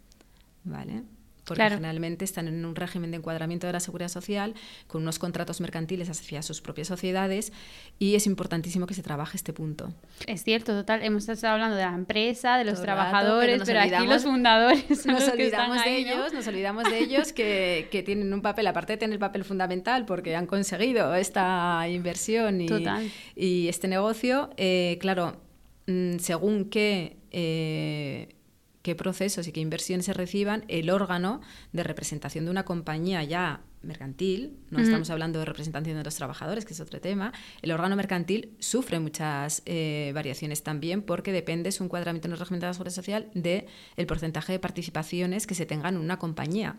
¿Vale? 0.64 1.04
Porque 1.46 1.70
generalmente 1.70 2.26
están 2.26 2.48
en 2.48 2.66
un 2.66 2.76
régimen 2.76 3.12
de 3.12 3.18
encuadramiento 3.18 3.68
de 3.68 3.74
la 3.74 3.80
seguridad 3.80 4.10
social, 4.10 4.54
con 4.88 5.02
unos 5.02 5.20
contratos 5.20 5.62
mercantiles 5.62 6.10
hacia 6.10 6.42
sus 6.42 6.62
propias 6.62 6.88
sociedades, 6.88 7.52
y 8.00 8.16
es 8.16 8.26
importantísimo 8.28 8.88
que 8.88 8.94
se 8.94 9.04
trabaje 9.04 9.38
este 9.38 9.54
punto. 9.54 9.94
Es 10.28 10.44
cierto, 10.44 10.74
total. 10.74 11.04
Hemos 11.04 11.28
estado 11.28 11.54
hablando 11.54 11.76
de 11.76 11.84
la 11.84 11.94
empresa, 11.94 12.58
de 12.58 12.66
los 12.66 12.82
trabajadores, 12.82 13.62
pero 13.66 13.80
aquí 13.80 14.08
los 14.08 14.24
fundadores 14.24 15.06
nos 15.06 15.28
olvidamos 15.28 15.84
de 15.84 15.98
ellos, 15.98 16.34
nos 16.34 16.48
olvidamos 16.48 16.84
de 16.86 17.00
ellos 17.00 17.34
que, 17.34 17.88
que, 17.92 18.04
tienen 18.04 18.34
un 18.34 18.42
papel, 18.42 18.68
aparte 18.68 18.94
de 18.94 18.98
tener 18.98 19.14
el 19.14 19.20
papel 19.20 19.44
fundamental, 19.44 20.06
porque 20.06 20.36
han 20.36 20.46
conseguido 20.46 21.16
esta 21.16 21.88
inversión 21.90 22.62
y, 22.62 22.68
y 23.36 23.68
este 23.68 23.88
negocio, 23.88 24.50
eh, 24.58 24.98
claro, 25.00 25.38
mm, 25.88 26.18
según 26.20 26.70
qué 26.70 27.18
eh, 27.32 28.30
qué 28.84 28.96
procesos 28.96 29.48
y 29.48 29.52
qué 29.52 29.62
inversiones 29.62 30.06
se 30.06 30.14
reciban, 30.14 30.66
el 30.68 30.90
órgano 30.90 31.42
de 31.72 31.84
representación 31.84 32.46
de 32.46 32.52
una 32.52 32.66
compañía 32.66 33.24
ya 33.24 33.62
mercantil, 33.82 34.60
no 34.70 34.80
estamos 34.80 35.10
hablando 35.10 35.40
de 35.40 35.46
representación 35.46 35.98
de 35.98 36.04
los 36.04 36.16
trabajadores, 36.16 36.66
que 36.66 36.74
es 36.74 36.80
otro 36.80 37.02
tema, 37.02 37.34
el 37.62 37.72
órgano 37.72 37.96
mercantil 37.96 38.56
sufre 38.60 39.00
muchas 39.00 39.62
eh, 39.66 40.12
variaciones 40.14 40.64
también 40.64 41.02
porque 41.02 41.32
depende 41.32 41.72
su 41.72 41.84
encuadramiento 41.84 42.28
en 42.28 42.34
el 42.34 42.40
régimen 42.40 42.60
de 42.60 42.68
la 42.68 42.74
seguridad 42.74 42.94
social 42.94 43.30
del 43.34 43.66
el 43.96 44.06
porcentaje 44.06 44.54
de 44.54 44.60
participaciones 44.60 45.48
que 45.48 45.56
se 45.56 45.66
tengan 45.66 45.96
en 45.96 46.02
una 46.02 46.20
compañía. 46.20 46.78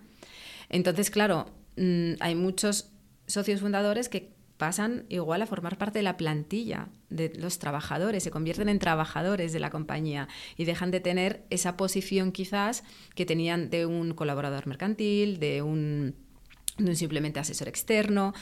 Entonces, 0.68 1.10
claro, 1.10 1.46
mm, 1.76 2.14
hay 2.20 2.34
muchos 2.34 2.90
socios 3.26 3.60
fundadores 3.60 4.08
que 4.08 4.34
pasan 4.64 5.04
igual 5.10 5.42
a 5.42 5.46
formar 5.46 5.76
parte 5.76 5.98
de 5.98 6.02
la 6.02 6.16
plantilla 6.16 6.88
de 7.10 7.30
los 7.36 7.58
trabajadores, 7.58 8.22
se 8.22 8.30
convierten 8.30 8.70
en 8.70 8.78
trabajadores 8.78 9.52
de 9.52 9.60
la 9.60 9.68
compañía 9.68 10.26
y 10.56 10.64
dejan 10.64 10.90
de 10.90 11.00
tener 11.00 11.44
esa 11.50 11.76
posición 11.76 12.32
quizás 12.32 12.82
que 13.14 13.26
tenían 13.26 13.68
de 13.68 13.84
un 13.84 14.14
colaborador 14.14 14.66
mercantil, 14.66 15.38
de 15.38 15.60
un, 15.60 16.14
simplemente 16.94 17.40
asesor 17.40 17.68
externo. 17.68 18.32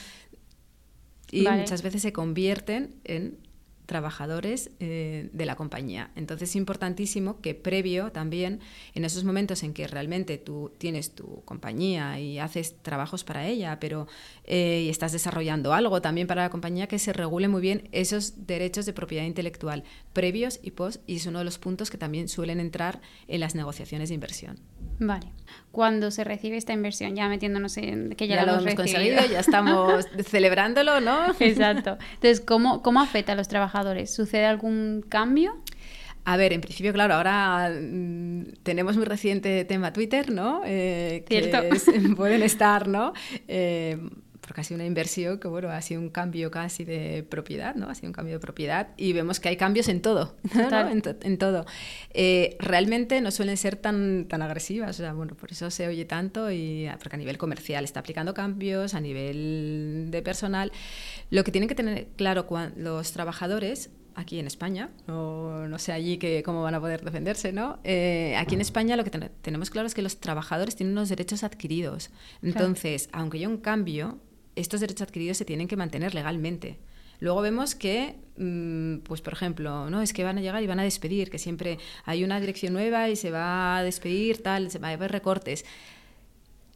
Y 1.33 1.43
muchas 1.49 1.83
veces 1.83 2.03
se 2.03 2.13
convierten 2.13 2.95
en 3.03 3.39
trabajadores 3.93 4.71
eh, 4.81 5.29
de 5.35 5.45
la 5.45 5.55
compañía. 5.55 6.11
Entonces 6.17 6.49
es 6.49 6.57
importantísimo 6.57 7.43
que 7.43 7.55
previo 7.55 8.11
también, 8.11 8.61
en 8.95 9.05
esos 9.05 9.23
momentos 9.23 9.63
en 9.63 9.75
que 9.75 9.87
realmente 9.87 10.39
tú 10.39 10.73
tienes 10.79 11.15
tu 11.15 11.43
compañía 11.45 12.19
y 12.19 12.39
haces 12.39 12.75
trabajos 12.81 13.23
para 13.23 13.47
ella, 13.47 13.79
pero 13.81 14.09
eh, 14.45 14.85
y 14.87 14.89
estás 14.89 15.13
desarrollando 15.13 15.75
algo 15.75 16.01
también 16.01 16.27
para 16.27 16.41
la 16.41 16.49
compañía, 16.49 16.87
que 16.87 16.99
se 16.99 17.13
regule 17.13 17.49
muy 17.49 17.61
bien 17.61 17.91
esos 17.93 18.47
derechos 18.47 18.87
de 18.87 18.95
propiedad 18.95 19.27
intelectual 19.27 19.85
previos 20.15 20.59
y 20.63 20.71
post, 20.71 21.03
y 21.07 21.17
es 21.17 21.27
uno 21.27 21.41
de 21.41 21.45
los 21.45 21.59
puntos 21.59 21.91
que 21.91 21.99
también 21.99 22.29
suelen 22.31 22.61
entrar 22.61 23.03
en 23.29 23.41
las 23.41 23.55
negociaciones 23.55 24.09
de 24.09 24.15
inversión. 24.15 24.59
Vale. 25.01 25.27
Cuando 25.73 26.11
se 26.11 26.23
recibe 26.23 26.57
esta 26.57 26.73
inversión, 26.73 27.17
ya 27.17 27.29
metiéndonos 27.29 27.77
en 27.79 28.11
que 28.11 28.29
ya, 28.29 28.45
lo 28.45 28.61
hemos 28.61 28.75
conseguido, 28.75 29.25
ya 29.27 29.41
estamos 29.41 30.07
celebrándolo, 30.25 31.01
¿no? 31.01 31.35
Exacto. 31.41 31.99
Entonces, 32.15 32.41
¿cómo, 32.41 32.83
¿cómo 32.83 33.01
afecta 33.01 33.33
a 33.33 33.35
los 33.35 33.49
trabajadores? 33.49 34.15
¿Sucede 34.15 34.45
algún 34.45 35.05
cambio? 35.09 35.57
A 36.25 36.37
ver, 36.37 36.53
en 36.53 36.61
principio, 36.61 36.93
claro, 36.93 37.15
ahora 37.15 37.71
mm, 37.71 38.53
tenemos 38.63 38.97
muy 38.97 39.07
reciente 39.07 39.65
tema 39.65 39.93
Twitter, 39.93 40.31
¿no? 40.31 40.63
Eh, 40.65 41.25
Cierto. 41.27 41.59
pueden 42.17 42.43
estar, 42.43 42.87
¿no? 42.87 43.13
Eh, 43.49 43.99
porque 44.53 44.61
ha 44.61 44.65
sido 44.65 44.77
una 44.77 44.85
inversión 44.85 45.39
que, 45.39 45.49
bueno, 45.49 45.71
ha 45.71 45.81
sido 45.81 45.99
un 45.99 46.11
cambio 46.11 46.51
casi 46.51 46.85
de 46.85 47.23
propiedad, 47.27 47.75
¿no? 47.75 47.89
Ha 47.89 47.95
sido 47.95 48.09
un 48.09 48.13
cambio 48.13 48.35
de 48.35 48.39
propiedad 48.39 48.89
y 48.99 49.15
vemos 49.15 49.41
que 49.41 49.49
hay 49.49 49.57
cambios 49.57 49.89
en 49.89 50.03
todo, 50.03 50.37
¿no? 50.55 50.91
en, 50.91 51.39
todo. 51.39 51.65
Eh, 52.13 52.59
realmente 52.59 53.23
no 53.23 53.31
suelen 53.31 53.57
ser 53.57 53.77
tan, 53.77 54.27
tan 54.29 54.43
agresivas, 54.43 54.91
o 54.91 55.03
sea, 55.05 55.15
bueno, 55.15 55.35
por 55.37 55.53
eso 55.53 55.71
se 55.71 55.89
oye 55.89 56.05
tanto 56.05 56.53
y 56.53 56.87
porque 56.99 57.17
a 57.17 57.19
nivel 57.19 57.39
comercial 57.39 57.85
está 57.85 58.01
aplicando 58.01 58.35
cambios, 58.35 58.93
a 58.93 59.01
nivel 59.01 60.09
de 60.11 60.21
personal. 60.21 60.71
Lo 61.31 61.45
que 61.45 61.51
tienen 61.51 61.67
que 61.67 61.75
tener 61.75 62.09
claro 62.17 62.47
los 62.77 63.13
trabajadores 63.13 63.89
aquí 64.17 64.39
en 64.39 64.47
España, 64.47 64.91
o 65.09 65.65
no 65.67 65.79
sé 65.79 65.93
allí 65.93 66.19
que, 66.19 66.43
cómo 66.43 66.63
van 66.63 66.75
a 66.75 66.81
poder 66.81 67.03
defenderse, 67.03 67.55
¿no? 67.55 67.79
Eh, 67.85 68.37
aquí 68.37 68.55
en 68.55 68.61
España 68.61 68.97
lo 68.97 69.05
que 69.05 69.11
tenemos 69.11 69.71
claro 69.71 69.87
es 69.87 69.95
que 69.95 70.03
los 70.03 70.21
trabajadores 70.21 70.77
tienen 70.77 70.93
unos 70.93 71.09
derechos 71.09 71.43
adquiridos. 71.43 72.11
Entonces, 72.43 73.09
aunque 73.13 73.39
haya 73.39 73.49
un 73.49 73.57
cambio, 73.57 74.19
estos 74.57 74.81
derechos 74.81 75.03
adquiridos 75.03 75.37
se 75.37 75.45
tienen 75.45 75.69
que 75.69 75.77
mantener 75.77 76.15
legalmente. 76.15 76.79
Luego 77.21 77.41
vemos 77.41 77.77
que, 77.77 78.17
mm, 78.37 79.05
pues 79.05 79.21
por 79.21 79.33
ejemplo, 79.33 79.89
no 79.91 80.03
es 80.03 80.13
que 80.13 80.25
van 80.25 80.39
a 80.39 80.41
llegar 80.41 80.61
y 80.63 80.67
van 80.67 80.81
a 80.81 80.83
despedir, 80.83 81.31
que 81.31 81.39
siempre 81.39 81.79
hay 82.05 82.25
una 82.25 82.41
dirección 82.41 82.73
nueva 82.73 83.09
y 83.11 83.17
se 83.17 83.31
va 83.31 83.77
a 83.77 83.85
despedir, 83.85 84.43
tal, 84.43 84.73
se 84.73 84.81
va 84.81 84.89
a 84.89 84.93
haber 84.93 85.13
recortes. 85.13 85.65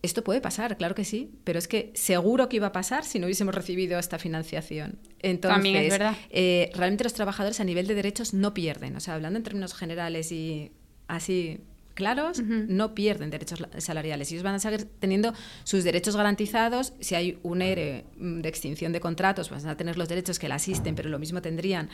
Esto 0.03 0.23
puede 0.23 0.41
pasar, 0.41 0.77
claro 0.77 0.95
que 0.95 1.05
sí, 1.05 1.33
pero 1.43 1.59
es 1.59 1.67
que 1.67 1.91
seguro 1.95 2.49
que 2.49 2.57
iba 2.59 2.69
a 2.69 2.73
pasar 2.73 3.05
si 3.05 3.19
no 3.19 3.27
hubiésemos 3.27 3.57
recibido 3.57 3.99
esta 3.99 4.21
financiación. 4.21 5.01
Entonces, 5.19 5.99
eh, 6.31 6.71
realmente 6.75 7.03
los 7.03 7.15
trabajadores 7.15 7.59
a 7.59 7.65
nivel 7.65 7.89
de 7.89 7.97
derechos 7.97 8.33
no 8.33 8.55
pierden. 8.55 8.95
O 8.95 9.01
sea, 9.01 9.15
hablando 9.15 9.39
en 9.39 9.43
términos 9.43 9.75
generales 9.75 10.31
y 10.31 10.71
así 11.09 11.59
claros, 11.97 12.41
no 12.41 12.95
pierden 12.95 13.31
derechos 13.31 13.59
salariales. 13.79 14.31
Ellos 14.31 14.45
van 14.45 14.55
a 14.55 14.59
seguir 14.61 14.85
teniendo 15.01 15.33
sus 15.65 15.83
derechos 15.83 16.15
garantizados. 16.15 16.93
Si 17.01 17.15
hay 17.15 17.39
un 17.43 17.63
ERE 17.63 18.05
mm, 18.19 18.43
de 18.43 18.49
extinción 18.49 18.93
de 18.93 19.01
contratos, 19.01 19.51
van 19.51 19.67
a 19.67 19.77
tener 19.77 19.97
los 19.97 20.09
derechos 20.09 20.39
que 20.39 20.49
la 20.49 20.57
asisten, 20.57 20.95
pero 20.95 21.09
lo 21.09 21.19
mismo 21.19 21.43
tendrían. 21.43 21.89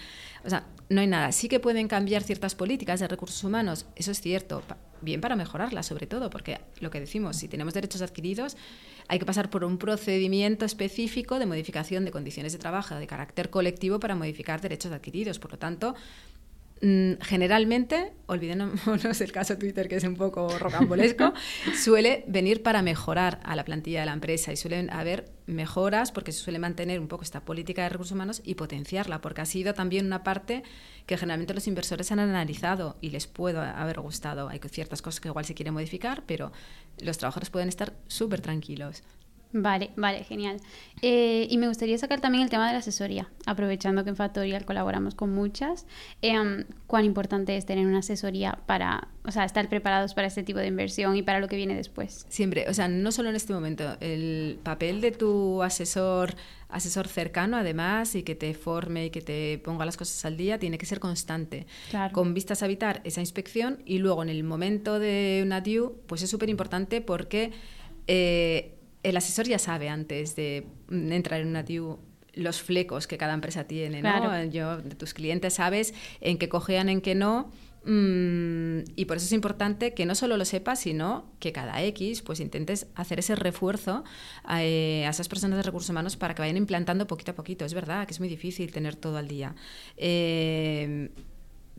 O 0.45 0.51
sea, 0.51 0.67
no 0.91 1.01
hay 1.01 1.07
nada. 1.07 1.33
Sí 1.33 1.49
que 1.49 1.61
pueden 1.61 1.89
cambiar 1.89 2.23
ciertas 2.25 2.55
políticas 2.55 3.01
de 3.01 3.09
recursos 3.09 3.43
humanos, 3.45 3.87
eso 3.97 4.11
es 4.11 4.21
cierto. 4.21 4.63
Bien 5.01 5.21
para 5.21 5.37
mejorarlas, 5.37 5.87
sobre 5.87 6.07
todo, 6.07 6.31
porque 6.31 6.61
lo 6.81 6.91
que 6.91 7.01
decimos, 7.01 7.37
si 7.37 7.49
tenemos 7.49 7.73
derechos 7.73 8.03
adquiridos, 8.03 8.57
hay 9.09 9.19
que 9.19 9.25
pasar 9.25 9.51
por 9.51 9.65
un 9.65 9.79
procedimiento 9.79 10.65
específico 10.65 11.39
de 11.39 11.47
modificación 11.47 12.05
de 12.05 12.11
condiciones 12.11 12.53
de 12.53 12.59
trabajo 12.59 12.97
de 12.97 13.07
carácter 13.07 13.51
colectivo 13.51 14.01
para 14.01 14.15
modificar 14.15 14.61
derechos 14.61 14.93
adquiridos. 14.93 15.39
Por 15.39 15.53
lo 15.53 15.59
tanto, 15.59 15.95
generalmente, 16.83 18.13
olvidémonos 18.27 19.21
el 19.21 19.31
caso 19.31 19.57
Twitter, 19.57 19.87
que 19.87 19.97
es 19.97 20.05
un 20.05 20.17
poco 20.17 20.59
rocambolesco, 20.59 21.33
suele 21.77 22.25
venir 22.27 22.65
para 22.65 22.83
mejorar 22.83 23.39
a 23.45 23.55
la 23.55 23.65
plantilla 23.65 24.01
de 24.01 24.07
la 24.07 24.13
empresa 24.13 24.53
y 24.53 24.57
suelen 24.57 24.91
haber 24.91 25.31
mejoras 25.47 26.11
porque 26.11 26.33
se 26.33 26.41
suele 26.41 26.59
mantener 26.59 26.99
un 26.99 27.07
poco 27.07 27.23
esta 27.23 27.45
política 27.45 27.85
de 27.85 27.91
recursos 27.91 28.13
humanos 28.13 28.43
y 28.45 28.57
potenciarla, 28.57 29.21
porque 29.21 29.43
ha 29.43 29.47
sido 29.47 29.75
también 29.75 30.07
una 30.07 30.25
parte 30.25 30.65
que 31.07 31.17
generalmente 31.17 31.55
los 31.55 31.69
inversores 31.69 32.11
han 32.11 32.19
analizado 32.19 32.97
y 33.01 33.11
les 33.11 33.29
puede 33.29 33.61
haber 33.61 34.01
gustado. 34.01 34.49
Hay 34.49 34.61
ciertas 34.69 35.03
cosas 35.03 35.21
que 35.21 35.29
igual 35.29 35.45
se 35.45 35.55
quieren 35.55 35.75
modificar, 35.75 36.25
pero 36.27 36.51
los 36.99 37.17
trabajadores 37.17 37.51
pueden 37.51 37.69
estar 37.69 37.95
súper 38.09 38.41
tranquilos. 38.41 39.05
Vale, 39.53 39.91
vale, 39.97 40.25
genial. 40.25 40.61
Eh, 41.03 41.47
y 41.51 41.59
me 41.59 41.69
gustaría 41.69 41.99
sacar 41.99 42.21
también 42.21 42.43
el 42.43 42.51
tema 42.51 42.67
de 42.67 42.73
la 42.73 42.79
asesoría, 42.79 43.29
aprovechando 43.45 44.03
que 44.03 44.11
en 44.11 44.17
Factorial 44.17 44.65
colaboramos 44.65 45.15
con 45.15 45.33
muchas. 45.33 45.87
Em, 46.23 46.65
¿Cuán 46.87 47.05
importante 47.05 47.57
es 47.57 47.67
tener 47.67 47.87
una 47.87 47.99
asesoría 47.99 48.59
para, 48.67 49.09
o 49.25 49.31
sea, 49.31 49.45
estar 49.45 49.69
preparados 49.69 50.15
para 50.15 50.29
este 50.29 50.43
tipo 50.43 50.59
de 50.59 50.69
inversión 50.69 51.17
y 51.17 51.23
para 51.23 51.41
lo 51.41 51.49
que 51.49 51.57
viene 51.57 51.75
después? 51.75 52.25
Siempre, 52.29 52.67
o 52.69 52.75
sea, 52.75 52.89
no 52.89 53.13
solo 53.13 53.29
en 53.29 53.37
este 53.37 53.53
momento, 53.53 53.97
el 54.01 54.59
papel 54.63 55.01
de 55.01 55.11
tu 55.11 55.63
asesor, 55.63 56.35
asesor 56.69 57.09
cercano 57.09 57.59
además 57.59 58.15
y 58.15 58.23
que 58.23 58.35
te 58.35 58.55
forme 58.55 59.07
y 59.07 59.11
que 59.11 59.21
te 59.21 59.59
ponga 59.59 59.85
las 59.85 59.99
cosas 59.99 60.25
al 60.25 60.39
día 60.39 60.59
tiene 60.59 60.79
que 60.79 60.87
ser 60.87 60.99
constante, 60.99 61.67
con 62.13 62.33
vistas 62.33 62.63
a 62.63 62.67
evitar 62.67 63.03
esa 63.05 63.21
inspección 63.21 63.83
y 63.85 63.99
luego 63.99 64.23
en 64.23 64.31
el 64.31 64.45
momento 64.45 64.99
de 64.99 65.43
una 65.45 65.61
due, 65.61 65.93
pues 66.07 66.23
es 66.23 66.31
súper 66.31 66.49
importante 66.49 67.03
porque... 67.03 67.51
Eh, 68.07 68.79
el 69.03 69.17
asesor 69.17 69.47
ya 69.47 69.59
sabe 69.59 69.89
antes 69.89 70.37
de 70.37 70.67
entrar 70.91 71.41
en 71.41 71.49
una 71.49 71.65
TIU 71.65 71.99
los 72.35 72.63
flecos 72.63 73.07
que 73.07 73.19
cada 73.19 73.35
empresa 73.35 73.65
tiene, 73.65 74.03
¿no? 74.03 74.45
Yo, 74.45 74.79
de 74.79 74.95
tus 74.95 75.13
clientes 75.15 75.55
sabes 75.55 75.93
en 76.21 76.39
qué 76.39 76.49
cojean, 76.49 76.89
en 76.89 77.01
qué 77.01 77.15
no. 77.15 77.51
Mm, 77.85 78.85
y 78.95 79.05
por 79.07 79.17
eso 79.17 79.27
es 79.27 79.33
importante 79.33 79.93
que 79.93 80.07
no 80.07 80.15
solo 80.15 80.37
lo 80.37 80.45
sepas, 80.45 80.81
sino 80.81 81.27
que 81.41 81.53
cada 81.53 81.83
X 81.83 82.23
pues 82.23 82.39
intentes 82.39 82.87
hacer 82.95 83.19
ese 83.19 83.35
refuerzo 83.35 84.05
eh, 84.49 85.05
a, 85.05 85.11
esas 85.11 85.29
personas 85.29 85.57
de 85.57 85.65
recursos 85.65 85.91
humanos 85.91 86.17
para 86.17 86.35
que 86.35 86.43
vayan 86.43 86.57
implantando 86.57 87.07
poquito 87.07 87.33
a 87.33 87.35
poquito. 87.35 87.65
Es 87.65 87.75
verdad 87.75 88.07
que 88.07 88.13
es 88.13 88.21
muy 88.21 88.29
difícil 88.29 88.71
tener 88.73 88.95
todo 88.95 89.17
al 89.17 89.29
día. 89.29 89.55
Eh, 89.97 91.11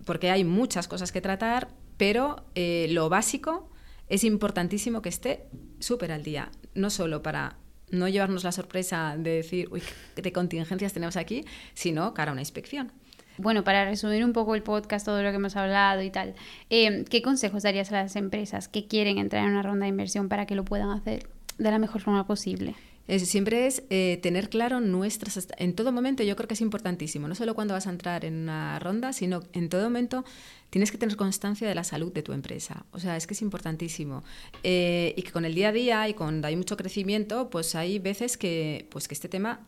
porque 0.06 0.30
hay 0.30 0.44
muchas 0.44 0.88
cosas 0.88 1.12
que 1.12 1.22
tratar, 1.22 1.70
pero 1.98 2.44
eh, 2.56 2.88
lo 2.90 3.10
básico 3.10 3.70
es 4.14 4.24
importantísimo 4.24 5.02
que 5.02 5.10
esté 5.10 5.48
súper 5.80 6.12
al 6.12 6.22
día, 6.22 6.52
no 6.76 6.92
solo 6.92 7.24
para 7.24 7.58
no 7.90 8.08
llevarnos 8.08 8.44
la 8.44 8.52
sorpresa 8.52 9.16
de 9.18 9.32
decir, 9.32 9.68
uy, 9.72 9.82
qué 10.22 10.32
contingencias 10.32 10.94
tenemos 10.94 11.18
aquí, 11.18 11.46
sino 11.74 12.14
cara 12.14 12.30
a 12.30 12.34
una 12.34 12.42
inspección. 12.42 12.92
Bueno, 13.40 13.64
para 13.64 13.86
resumir 13.86 14.24
un 14.24 14.32
poco 14.32 14.54
el 14.54 14.62
podcast, 14.62 15.04
todo 15.04 15.24
lo 15.24 15.32
que 15.32 15.38
hemos 15.38 15.56
hablado 15.56 16.04
y 16.04 16.12
tal, 16.12 16.36
eh, 16.70 17.06
¿qué 17.10 17.24
consejos 17.24 17.64
darías 17.64 17.92
a 17.92 18.04
las 18.04 18.16
empresas 18.16 18.68
que 18.68 18.86
quieren 18.86 19.18
entrar 19.18 19.46
en 19.46 19.50
una 19.50 19.64
ronda 19.64 19.86
de 19.86 19.90
inversión 19.90 20.30
para 20.30 20.46
que 20.46 20.54
lo 20.54 20.64
puedan 20.64 20.92
hacer 20.92 21.28
de 21.58 21.72
la 21.72 21.80
mejor 21.80 22.02
forma 22.02 22.28
posible? 22.28 22.76
Siempre 23.08 23.68
es 23.68 23.84
eh, 23.90 24.20
tener 24.22 24.50
claro 24.50 24.80
nuestras... 24.80 25.48
En 25.58 25.74
todo 25.74 25.92
momento 25.92 26.24
yo 26.24 26.36
creo 26.36 26.48
que 26.48 26.54
es 26.54 26.62
importantísimo, 26.62 27.28
no 27.28 27.36
solo 27.36 27.54
cuando 27.56 27.74
vas 27.74 27.88
a 27.88 27.90
entrar 27.90 28.26
en 28.26 28.44
una 28.44 28.80
ronda, 28.80 29.14
sino 29.14 29.44
en 29.54 29.70
todo 29.70 29.84
momento 29.84 30.24
tienes 30.70 30.92
que 30.92 30.98
tener 30.98 31.16
constancia 31.16 31.68
de 31.68 31.76
la 31.76 31.84
salud 31.84 32.12
de 32.14 32.24
tu 32.24 32.34
empresa. 32.34 32.86
O 32.92 33.00
sea, 33.00 33.18
es 33.18 33.28
que 33.28 33.34
es 33.34 33.42
importantísimo. 33.42 34.24
Eh, 34.64 35.14
y 35.18 35.22
que 35.22 35.32
con 35.32 35.46
el 35.46 35.54
día 35.54 35.70
a 35.70 35.72
día 35.72 36.10
y 36.10 36.14
cuando 36.14 36.48
hay 36.48 36.56
mucho 36.56 36.78
crecimiento, 36.78 37.50
pues 37.50 37.76
hay 37.76 38.00
veces 38.00 38.38
que, 38.38 38.88
pues 38.90 39.08
que 39.08 39.14
este 39.14 39.30
tema 39.30 39.68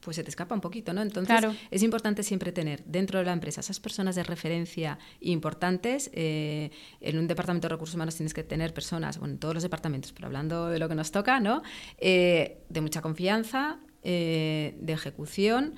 pues 0.00 0.16
se 0.16 0.22
te 0.22 0.30
escapa 0.30 0.54
un 0.54 0.60
poquito, 0.60 0.92
¿no? 0.92 1.02
Entonces 1.02 1.44
es 1.70 1.82
importante 1.82 2.22
siempre 2.22 2.52
tener 2.52 2.84
dentro 2.84 3.18
de 3.18 3.24
la 3.24 3.32
empresa 3.32 3.60
esas 3.60 3.80
personas 3.80 4.14
de 4.14 4.22
referencia 4.22 4.98
importantes. 5.20 6.10
Eh, 6.12 6.70
en 7.00 7.18
un 7.18 7.26
departamento 7.26 7.68
de 7.68 7.74
recursos 7.74 7.94
humanos 7.94 8.14
tienes 8.14 8.34
que 8.34 8.44
tener 8.44 8.72
personas, 8.72 9.18
bueno, 9.18 9.34
en 9.34 9.40
todos 9.40 9.54
los 9.54 9.62
departamentos, 9.62 10.12
pero 10.12 10.26
hablando 10.26 10.68
de 10.68 10.78
lo 10.78 10.88
que 10.88 10.94
nos 10.94 11.10
toca, 11.10 11.40
¿no? 11.40 11.62
Eh, 11.98 12.62
de 12.68 12.80
mucha 12.80 13.02
confianza, 13.02 13.78
de 14.02 14.92
ejecución, 14.92 15.74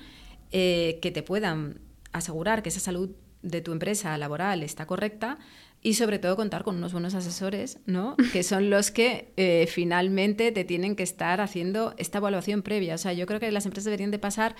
que 0.51 1.11
te 1.11 1.23
puedan 1.23 1.81
asegurar 2.11 2.61
que 2.61 2.69
esa 2.69 2.79
salud 2.79 3.09
de 3.41 3.61
tu 3.61 3.71
empresa 3.71 4.17
laboral 4.17 4.63
está 4.63 4.85
correcta 4.85 5.39
y 5.81 5.93
sobre 5.93 6.19
todo 6.19 6.35
contar 6.35 6.63
con 6.63 6.75
unos 6.75 6.91
buenos 6.91 7.15
asesores, 7.15 7.79
¿no? 7.85 8.15
que 8.33 8.43
son 8.43 8.69
los 8.69 8.91
que 8.91 9.31
eh, 9.37 9.67
finalmente 9.71 10.51
te 10.51 10.63
tienen 10.63 10.95
que 10.95 11.03
estar 11.03 11.41
haciendo 11.41 11.93
esta 11.97 12.17
evaluación 12.17 12.61
previa. 12.61 12.95
O 12.95 12.97
sea, 12.97 13.13
yo 13.13 13.25
creo 13.25 13.39
que 13.39 13.51
las 13.51 13.65
empresas 13.65 13.85
deberían 13.85 14.11
de 14.11 14.19
pasar 14.19 14.55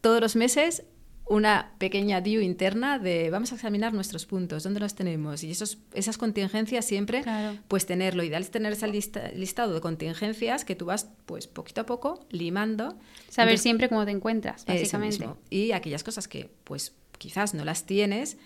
todos 0.00 0.20
los 0.20 0.36
meses 0.36 0.84
una 1.30 1.74
pequeña 1.78 2.20
DIU 2.20 2.40
interna 2.40 2.98
de 2.98 3.30
vamos 3.30 3.52
a 3.52 3.54
examinar 3.54 3.94
nuestros 3.94 4.26
puntos, 4.26 4.64
dónde 4.64 4.80
los 4.80 4.96
tenemos 4.96 5.44
y 5.44 5.52
esos, 5.52 5.78
esas 5.94 6.18
contingencias 6.18 6.84
siempre, 6.84 7.22
pues 7.68 7.86
tener, 7.86 8.16
lo 8.16 8.24
ideal 8.24 8.42
es 8.42 8.50
tener 8.50 8.72
ese 8.72 8.88
listado 8.88 9.72
de 9.72 9.80
contingencias 9.80 10.64
que 10.64 10.74
tú 10.74 10.86
vas 10.86 11.08
pues 11.26 11.46
poquito 11.46 11.82
a 11.82 11.86
poco 11.86 12.26
limando. 12.30 12.98
Saber 13.28 13.58
siempre 13.58 13.88
cómo 13.88 14.04
te 14.04 14.10
encuentras, 14.10 14.66
básicamente. 14.66 15.28
Y 15.50 15.70
aquellas 15.70 16.02
cosas 16.02 16.26
que 16.26 16.50
pues 16.64 16.94
quizás 17.18 17.54
no 17.54 17.64
las 17.64 17.86
tienes, 17.86 18.36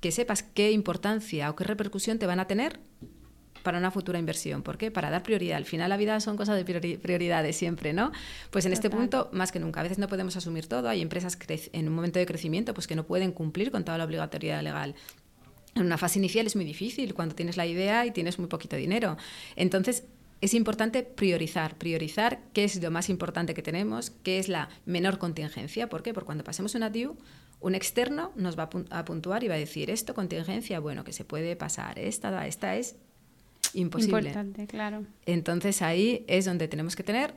que 0.00 0.12
sepas 0.12 0.42
qué 0.42 0.72
importancia 0.72 1.50
o 1.50 1.56
qué 1.56 1.64
repercusión 1.64 2.18
te 2.18 2.26
van 2.26 2.40
a 2.40 2.46
tener 2.46 2.80
para 3.62 3.78
una 3.78 3.90
futura 3.90 4.18
inversión. 4.18 4.62
¿Por 4.62 4.78
qué? 4.78 4.90
Para 4.90 5.10
dar 5.10 5.22
prioridad. 5.22 5.58
Al 5.58 5.66
final 5.66 5.90
la 5.90 5.96
vida 5.96 6.18
son 6.20 6.36
cosas 6.36 6.56
de 6.56 6.98
prioridades 6.98 7.56
siempre, 7.56 7.92
¿no? 7.92 8.10
Pues 8.50 8.64
en 8.64 8.72
este 8.72 8.90
punto, 8.90 9.28
más 9.32 9.52
que 9.52 9.60
nunca, 9.60 9.80
a 9.80 9.82
veces 9.82 9.98
no 9.98 10.08
podemos 10.08 10.36
asumir 10.36 10.66
todo. 10.66 10.88
Hay 10.88 11.02
empresas 11.02 11.38
en 11.72 11.88
un 11.88 11.94
momento 11.94 12.18
de 12.18 12.26
crecimiento 12.26 12.74
pues 12.74 12.86
que 12.86 12.96
no 12.96 13.04
pueden 13.04 13.32
cumplir 13.32 13.70
con 13.70 13.84
toda 13.84 13.98
la 13.98 14.04
obligatoriedad 14.04 14.62
legal. 14.62 14.94
En 15.74 15.84
una 15.84 15.98
fase 15.98 16.18
inicial 16.18 16.46
es 16.46 16.56
muy 16.56 16.64
difícil 16.64 17.14
cuando 17.14 17.34
tienes 17.34 17.56
la 17.56 17.66
idea 17.66 18.06
y 18.06 18.10
tienes 18.10 18.38
muy 18.38 18.48
poquito 18.48 18.76
dinero. 18.76 19.16
Entonces, 19.56 20.04
es 20.40 20.54
importante 20.54 21.02
priorizar, 21.02 21.76
priorizar 21.76 22.40
qué 22.54 22.64
es 22.64 22.82
lo 22.82 22.90
más 22.90 23.10
importante 23.10 23.52
que 23.52 23.62
tenemos, 23.62 24.10
qué 24.10 24.38
es 24.38 24.48
la 24.48 24.70
menor 24.86 25.18
contingencia. 25.18 25.88
¿Por 25.88 26.02
qué? 26.02 26.14
Porque 26.14 26.26
cuando 26.26 26.44
pasemos 26.44 26.74
una 26.74 26.88
DIU, 26.88 27.16
un 27.60 27.74
externo 27.74 28.32
nos 28.36 28.58
va 28.58 28.70
a 28.90 29.04
puntuar 29.04 29.44
y 29.44 29.48
va 29.48 29.54
a 29.54 29.58
decir, 29.58 29.90
esto 29.90 30.14
contingencia, 30.14 30.80
bueno, 30.80 31.04
que 31.04 31.12
se 31.12 31.24
puede 31.24 31.56
pasar, 31.56 31.98
esta, 31.98 32.46
esta 32.46 32.76
es 32.76 32.96
imposible. 33.74 34.18
Importante, 34.18 34.66
claro. 34.66 35.04
Entonces 35.26 35.82
ahí 35.82 36.24
es 36.26 36.46
donde 36.46 36.68
tenemos 36.68 36.96
que 36.96 37.02
tener 37.02 37.34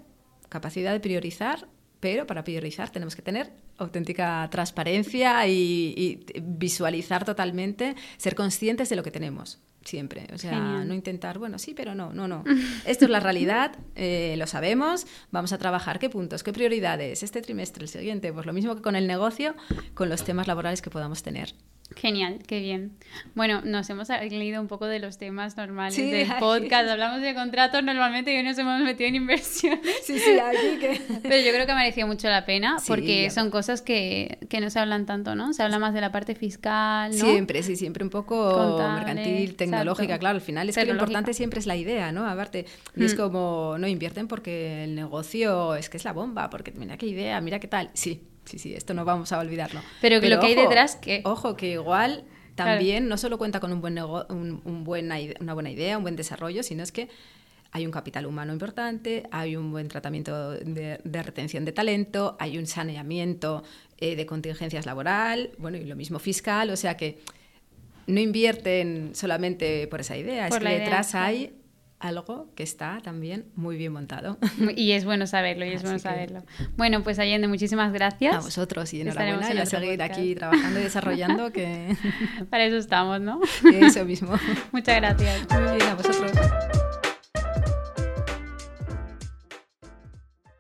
capacidad 0.49 0.93
de 0.93 0.99
priorizar, 0.99 1.67
pero 1.99 2.25
para 2.25 2.43
priorizar 2.43 2.89
tenemos 2.89 3.15
que 3.15 3.21
tener 3.21 3.51
auténtica 3.77 4.47
transparencia 4.51 5.47
y 5.47 6.25
visualizar 6.41 7.25
totalmente, 7.25 7.95
ser 8.17 8.35
conscientes 8.35 8.89
de 8.89 8.95
lo 8.95 9.03
que 9.03 9.11
tenemos 9.11 9.59
siempre. 9.85 10.27
O 10.33 10.37
sea, 10.37 10.83
no 10.85 10.93
intentar, 10.93 11.39
bueno, 11.39 11.59
sí, 11.59 11.73
pero 11.73 11.95
no, 11.95 12.13
no, 12.13 12.27
no. 12.27 12.43
Esto 12.85 13.05
es 13.05 13.11
la 13.11 13.19
realidad, 13.19 13.77
eh, 13.95 14.35
lo 14.37 14.47
sabemos, 14.47 15.05
vamos 15.31 15.53
a 15.53 15.57
trabajar 15.57 15.99
qué 15.99 16.09
puntos, 16.09 16.43
qué 16.43 16.53
prioridades, 16.53 17.23
este 17.23 17.41
trimestre, 17.41 17.83
el 17.83 17.89
siguiente, 17.89 18.31
pues 18.33 18.45
lo 18.45 18.53
mismo 18.53 18.75
que 18.75 18.81
con 18.81 18.95
el 18.95 19.07
negocio, 19.07 19.55
con 19.93 20.09
los 20.09 20.23
temas 20.23 20.47
laborales 20.47 20.81
que 20.81 20.89
podamos 20.89 21.23
tener. 21.23 21.53
Genial, 21.95 22.39
qué 22.47 22.59
bien. 22.59 22.93
Bueno, 23.35 23.61
nos 23.63 23.89
hemos 23.89 24.09
leído 24.09 24.61
un 24.61 24.67
poco 24.67 24.87
de 24.87 24.99
los 24.99 25.17
temas 25.17 25.57
normales 25.57 25.95
del 25.95 26.27
podcast. 26.39 26.89
Hablamos 26.89 27.21
de 27.21 27.33
contratos 27.35 27.83
normalmente 27.83 28.33
y 28.33 28.37
hoy 28.37 28.43
nos 28.43 28.57
hemos 28.57 28.81
metido 28.81 29.07
en 29.09 29.15
inversiones. 29.15 29.79
Sí, 30.03 30.17
sí, 30.17 30.31
aquí 30.39 30.79
que... 30.79 31.01
Pero 31.23 31.37
yo 31.37 31.51
creo 31.51 31.65
que 31.65 31.71
ha 31.71 31.75
merecido 31.75 32.07
mucho 32.07 32.29
la 32.29 32.45
pena 32.45 32.77
porque 32.87 33.29
son 33.29 33.49
cosas 33.49 33.81
que, 33.81 34.39
que, 34.49 34.59
no 34.59 34.69
se 34.69 34.79
hablan 34.79 35.05
tanto, 35.05 35.35
¿no? 35.35 35.53
Se 35.53 35.63
habla 35.63 35.79
más 35.79 35.93
de 35.93 36.01
la 36.01 36.11
parte 36.11 36.35
fiscal, 36.35 37.11
¿no? 37.11 37.25
Siempre, 37.25 37.63
sí, 37.63 37.75
siempre 37.75 38.03
un 38.03 38.09
poco 38.09 38.79
mercantil, 38.79 39.55
tecnológica, 39.55 40.17
claro. 40.19 40.35
Al 40.35 40.41
final 40.41 40.69
es 40.69 40.75
que 40.75 40.85
lo 40.85 40.93
importante 40.93 41.33
siempre 41.33 41.59
es 41.59 41.67
la 41.67 41.75
idea, 41.75 42.11
¿no? 42.11 42.27
Aparte, 42.27 42.65
y 42.95 43.03
es 43.03 43.13
mm. 43.13 43.17
como, 43.17 43.75
no 43.77 43.87
invierten 43.87 44.27
porque 44.27 44.85
el 44.85 44.95
negocio 44.95 45.75
es 45.75 45.89
que 45.89 45.97
es 45.97 46.05
la 46.05 46.13
bomba, 46.13 46.49
porque 46.49 46.71
mira 46.71 46.97
qué 46.97 47.05
idea, 47.05 47.39
mira 47.41 47.59
qué 47.59 47.67
tal. 47.67 47.91
Sí, 47.93 48.23
sí, 48.45 48.59
sí, 48.59 48.73
esto 48.73 48.93
no 48.93 49.05
vamos 49.05 49.31
a 49.31 49.39
olvidarlo. 49.39 49.81
Pero, 50.01 50.15
lo 50.15 50.39
que 50.39 50.45
hay 50.47 50.55
detrás, 50.55 50.95
que... 50.95 51.21
Ojo, 51.25 51.55
que 51.55 51.71
igual 51.71 52.25
también 52.55 53.07
no 53.07 53.17
solo 53.17 53.38
cuenta 53.38 53.59
con 53.59 53.71
un 53.71 53.81
buen 53.81 53.97
un, 54.00 54.62
una 55.35 55.53
buena 55.53 55.71
idea, 55.71 55.97
un 55.97 56.03
buen 56.03 56.15
desarrollo, 56.15 56.63
sino 56.63 56.83
es 56.83 56.91
que 56.91 57.09
hay 57.71 57.88
un 57.88 57.91
capital 57.91 58.27
humano 58.27 58.53
importante, 58.53 59.23
hay 59.31 59.55
un 59.55 59.71
buen 59.71 59.88
tratamiento 59.88 60.51
de, 60.51 61.00
retención 61.03 61.65
de 61.65 61.71
talento, 61.71 62.38
hay 62.39 62.59
un 62.59 62.67
saneamiento 62.67 63.63
eh, 63.97 64.15
de 64.15 64.27
contingencias 64.27 64.85
laboral, 64.85 65.51
bueno, 65.57 65.77
y 65.77 65.85
lo 65.85 65.95
mismo 65.95 66.19
fiscal, 66.19 66.69
o 66.69 66.77
sea 66.77 66.95
que 66.95 67.19
no 68.05 68.19
invierten 68.19 69.15
solamente 69.15 69.88
por 69.88 70.01
esa 70.01 70.15
idea, 70.15 70.47
es 70.47 70.57
que 70.57 70.69
detrás 70.69 71.15
hay 71.15 71.51
algo 72.03 72.48
que 72.55 72.63
está 72.63 73.00
también 73.01 73.45
muy 73.55 73.77
bien 73.77 73.93
montado. 73.93 74.38
Y 74.75 74.91
es 74.91 75.05
bueno 75.05 75.27
saberlo, 75.27 75.65
y 75.65 75.69
es 75.69 75.83
bueno 75.83 76.00
saberlo. 76.00 76.43
Bueno, 76.77 77.03
pues 77.03 77.19
Allende, 77.19 77.48
muchísimas 77.48 77.93
gracias. 77.93 78.36
A 78.36 78.39
vosotros 78.39 78.93
y 78.93 79.01
enhorabuena 79.01 79.53
y 79.53 79.57
a 79.57 79.65
seguir 79.65 80.01
aquí 80.01 80.36
trabajando 80.36 80.79
y 80.79 80.83
desarrollando 80.83 81.51
que... 81.51 81.95
Para 82.50 82.65
eso 82.65 82.77
estamos, 82.77 83.22
¿no? 83.22 83.39
Eso 83.74 84.05
mismo. 84.05 84.33
Muchas 84.72 84.98
gracias. 84.98 85.48
Muy 85.50 85.75
bien, 85.75 85.89
a 85.89 85.95
vosotros. 85.95 86.31